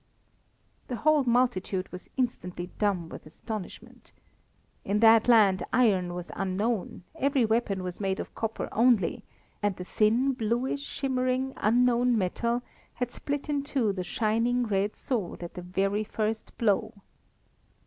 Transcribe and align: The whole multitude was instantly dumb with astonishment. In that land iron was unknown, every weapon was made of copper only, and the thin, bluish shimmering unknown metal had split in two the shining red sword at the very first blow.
The 0.87 0.95
whole 0.95 1.25
multitude 1.25 1.91
was 1.91 2.09
instantly 2.17 2.71
dumb 2.79 3.07
with 3.07 3.27
astonishment. 3.27 4.13
In 4.83 4.97
that 5.01 5.27
land 5.27 5.61
iron 5.71 6.15
was 6.15 6.31
unknown, 6.35 7.03
every 7.13 7.45
weapon 7.45 7.83
was 7.83 7.99
made 7.99 8.19
of 8.19 8.33
copper 8.33 8.67
only, 8.71 9.23
and 9.61 9.75
the 9.75 9.85
thin, 9.85 10.33
bluish 10.33 10.81
shimmering 10.81 11.53
unknown 11.55 12.17
metal 12.17 12.63
had 12.95 13.11
split 13.11 13.47
in 13.47 13.61
two 13.61 13.93
the 13.93 14.03
shining 14.03 14.65
red 14.65 14.95
sword 14.95 15.43
at 15.43 15.53
the 15.53 15.61
very 15.61 16.03
first 16.03 16.57
blow. 16.57 16.93